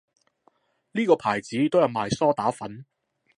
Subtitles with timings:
[0.93, 2.87] 呢個牌子都有賣梳打粉